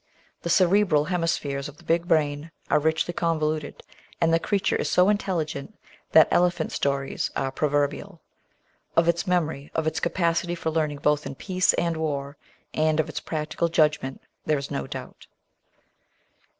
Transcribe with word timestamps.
The 0.41 0.49
cerebral 0.49 1.05
hemispheres 1.05 1.69
of 1.69 1.77
the 1.77 1.83
big 1.83 2.07
brain 2.07 2.49
are 2.71 2.79
richly 2.79 3.13
convoluted, 3.13 3.83
and 4.19 4.33
the 4.33 4.39
creatiu*e 4.39 4.81
is 4.81 4.89
so 4.89 5.09
intelligent 5.09 5.75
that 6.11 6.27
"elephant 6.31 6.71
stories" 6.71 7.29
are 7.35 7.51
proverbial. 7.51 8.19
Of 8.95 9.07
its 9.07 9.27
memory, 9.27 9.69
of 9.75 9.85
its 9.85 9.99
capacity 9.99 10.55
for 10.55 10.71
learning 10.71 11.01
both 11.03 11.27
in 11.27 11.35
peace 11.35 11.73
and 11.75 11.97
war, 11.97 12.35
and 12.73 12.99
of 12.99 13.09
its 13.09 13.19
practical 13.19 13.69
judgment, 13.69 14.23
there 14.43 14.57
is 14.57 14.71
no 14.71 14.87
doubt. 14.87 15.27